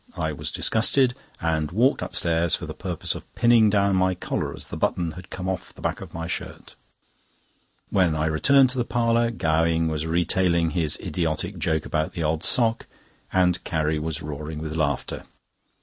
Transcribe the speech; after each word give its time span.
I 0.17 0.31
was 0.33 0.51
disgusted 0.51 1.13
and 1.39 1.69
walked 1.71 2.01
upstairs 2.01 2.55
for 2.55 2.65
the 2.65 2.73
purpose 2.73 3.13
of 3.13 3.35
pinning 3.35 3.69
down 3.69 3.95
my 3.95 4.15
collar, 4.15 4.51
as 4.51 4.65
the 4.65 4.75
button 4.75 5.11
had 5.11 5.29
come 5.29 5.47
off 5.47 5.75
the 5.75 5.81
back 5.81 6.01
of 6.01 6.11
my 6.11 6.25
shirt. 6.25 6.73
When 7.91 8.15
I 8.15 8.25
returned 8.25 8.71
to 8.71 8.79
the 8.79 8.83
parlour, 8.83 9.29
Gowing 9.29 9.89
was 9.89 10.07
retailing 10.07 10.71
his 10.71 10.97
idiotic 11.01 11.59
joke 11.59 11.85
about 11.85 12.13
the 12.13 12.23
odd 12.23 12.43
sock, 12.43 12.87
and 13.31 13.63
Carrie 13.63 13.99
was 13.99 14.23
roaring 14.23 14.57
with 14.57 14.75
laughter. 14.75 15.23